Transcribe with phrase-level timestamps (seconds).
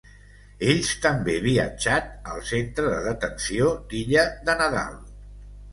[0.71, 5.03] Ells també viatjat al Centre de Detenció d'Illa de Nadal.